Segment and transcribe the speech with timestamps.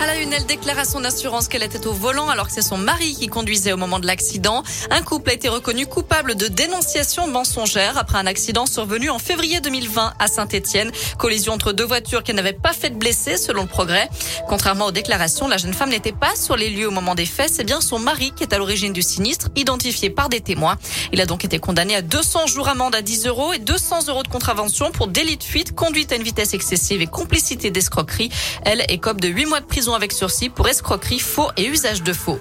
[0.00, 2.62] À la une, elle déclare à son assurance qu'elle était au volant alors que c'est
[2.62, 4.62] son mari qui conduisait au moment de l'accident.
[4.90, 9.60] Un couple a été reconnu coupable de dénonciation mensongère après un accident survenu en février
[9.60, 10.90] 2020 à Saint-Etienne.
[11.16, 14.10] Collision entre deux voitures qui n'avaient pas fait de blessés selon le progrès.
[14.48, 17.50] Contrairement aux déclarations, la jeune femme n'était pas sur les lieux au moment des faits.
[17.54, 20.76] C'est bien son mari qui est à l'origine du sinistre, identifié par des témoins.
[21.12, 24.22] Il a donc été condamné à 200 jours amende à 10 euros et 200 euros
[24.22, 28.30] de contravention pour délit de fuite, conduite à une vitesse excessive et complicité d'escroquerie.
[28.64, 32.12] Elle écope de 8 mois de prison avec sursis pour escroquerie, faux et usage de
[32.12, 32.38] faux.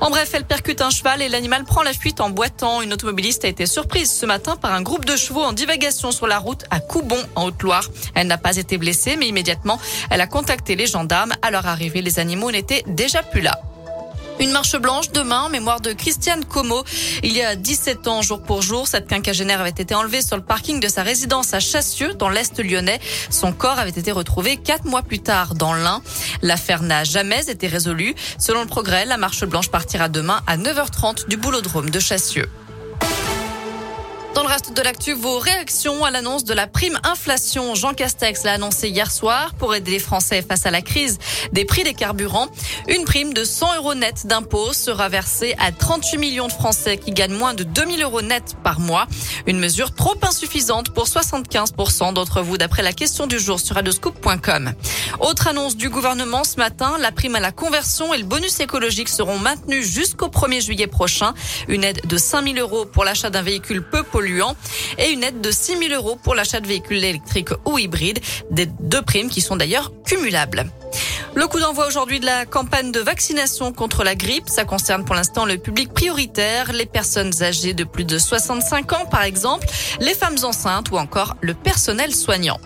[0.00, 2.82] En bref, elle percute un cheval et l'animal prend la fuite en boitant.
[2.82, 6.26] Une automobiliste a été surprise ce matin par un groupe de chevaux en divagation sur
[6.26, 7.88] la route à Coubon, en Haute-Loire.
[8.14, 9.78] Elle n'a pas été blessée, mais immédiatement,
[10.10, 11.34] elle a contacté les gendarmes.
[11.42, 13.60] À leur arrivée, les animaux n'étaient déjà plus là.
[14.42, 16.82] Une marche blanche demain, mémoire de Christiane Como.
[17.22, 20.42] Il y a 17 ans, jour pour jour, cette quinquagénaire avait été enlevée sur le
[20.42, 22.98] parking de sa résidence à Chassieux, dans l'Est lyonnais.
[23.30, 26.02] Son corps avait été retrouvé quatre mois plus tard dans l'Ain.
[26.42, 28.16] L'affaire n'a jamais été résolue.
[28.36, 32.48] Selon le progrès, la marche blanche partira demain à 9h30 du boulodrome de Chassieux.
[34.42, 37.76] Dans le reste de l'actu, vos réactions à l'annonce de la prime inflation.
[37.76, 41.20] Jean Castex l'a annoncé hier soir pour aider les Français face à la crise
[41.52, 42.48] des prix des carburants.
[42.88, 47.12] Une prime de 100 euros net d'impôt sera versée à 38 millions de Français qui
[47.12, 49.06] gagnent moins de 2000 euros net par mois.
[49.46, 54.72] Une mesure trop insuffisante pour 75% d'entre vous d'après la question du jour sur radioscoop.com.
[55.20, 59.08] Autre annonce du gouvernement ce matin, la prime à la conversion et le bonus écologique
[59.08, 61.32] seront maintenus jusqu'au 1er juillet prochain.
[61.68, 64.31] Une aide de 5000 euros pour l'achat d'un véhicule peu polluant
[64.98, 68.66] et une aide de 6 000 euros pour l'achat de véhicules électriques ou hybrides, des
[68.66, 70.66] deux primes qui sont d'ailleurs cumulables.
[71.34, 75.14] Le coup d'envoi aujourd'hui de la campagne de vaccination contre la grippe, ça concerne pour
[75.14, 79.66] l'instant le public prioritaire, les personnes âgées de plus de 65 ans par exemple,
[80.00, 82.60] les femmes enceintes ou encore le personnel soignant.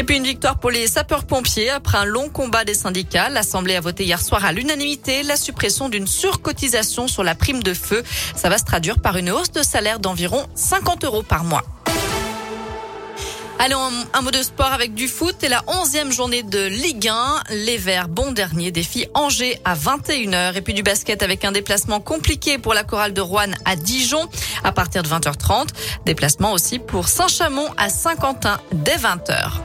[0.00, 3.28] Et puis une victoire pour les sapeurs-pompiers après un long combat des syndicats.
[3.28, 7.74] L'Assemblée a voté hier soir à l'unanimité la suppression d'une surcotisation sur la prime de
[7.74, 8.02] feu.
[8.34, 11.64] Ça va se traduire par une hausse de salaire d'environ 50 euros par mois.
[13.58, 17.42] Allons, un mot de sport avec du foot et la onzième journée de Ligue 1.
[17.50, 20.56] Les Verts, bon dernier, défi Angers à 21h.
[20.56, 24.26] Et puis du basket avec un déplacement compliqué pour la chorale de Rouen à Dijon
[24.64, 25.68] à partir de 20h30.
[26.06, 29.60] Déplacement aussi pour Saint-Chamond à Saint-Quentin dès 20h.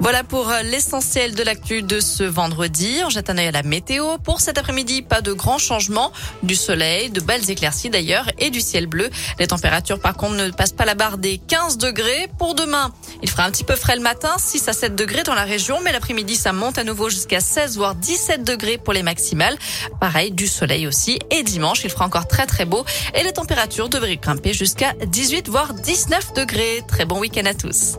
[0.00, 3.00] Voilà pour euh, l'essentiel de l'actu de ce vendredi.
[3.04, 4.18] On jette un œil à la météo.
[4.18, 6.12] Pour cet après-midi, pas de grands changements.
[6.42, 9.08] Du soleil, de belles éclaircies d'ailleurs et du ciel bleu.
[9.38, 12.28] Les températures par contre ne passent pas la barre des 15 degrés.
[12.38, 12.92] Pour demain,
[13.22, 15.78] il fera un petit peu frais le matin, 6 à 7 degrés dans la région,
[15.82, 19.56] mais l'après-midi ça monte à nouveau jusqu'à 16 voire 17 degrés pour les maximales.
[20.00, 21.18] Pareil, du soleil aussi.
[21.30, 22.84] Et dimanche, il fera encore très très beau
[23.14, 26.82] et les températures devraient grimper jusqu'à 18 voire 19 degrés.
[26.88, 27.96] Très bon week-end à tous.